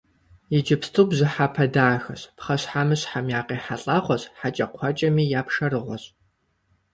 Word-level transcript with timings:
Иджыпсту 0.57 1.03
бжьыхьэпэ 1.09 1.65
дахэщ, 1.73 2.21
пхъэщхьэмыщхьэм 2.37 3.25
и 3.29 3.33
къехьэлӀэгъуэщ, 3.47 4.23
хьэкӀэкхъуэкӀэми 4.39 5.23
я 5.39 5.41
пшэрыгъуэщ. 5.45 6.03